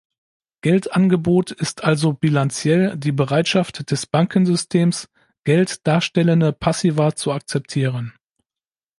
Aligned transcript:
Geldangebot 0.61 1.51
ist 1.51 1.83
also 1.83 2.11
bilanziell 2.13 2.97
die 2.97 3.11
Bereitschaft 3.11 3.91
des 3.91 4.07
Bankensystems, 4.07 5.09
Geld 5.43 5.85
darstellende 5.85 6.53
Passiva 6.53 7.13
zu 7.15 7.31
akzeptieren. 7.31 8.11